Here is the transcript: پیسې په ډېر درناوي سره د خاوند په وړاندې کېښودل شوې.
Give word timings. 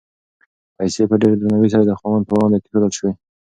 پیسې 0.77 1.03
په 1.09 1.15
ډېر 1.21 1.33
درناوي 1.37 1.69
سره 1.73 1.83
د 1.85 1.91
خاوند 1.99 2.23
په 2.27 2.33
وړاندې 2.35 2.61
کېښودل 2.63 2.91
شوې. 2.97 3.11